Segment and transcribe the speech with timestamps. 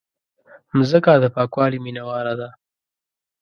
[0.77, 2.49] مځکه د پاکوالي مینواله ده.